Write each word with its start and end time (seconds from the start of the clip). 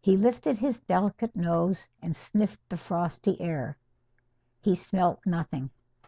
He 0.00 0.16
lifted 0.16 0.58
his 0.58 0.80
delicate 0.80 1.36
nose 1.36 1.88
and 2.02 2.16
sniffed 2.16 2.58
the 2.68 2.76
frosty 2.76 3.40
air. 3.40 3.78
He 4.60 4.74
smelt 4.74 5.20
nothing. 5.24 5.70